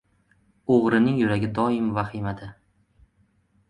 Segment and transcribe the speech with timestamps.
[0.77, 2.53] •O‘g‘rining yuragi doim vahimada.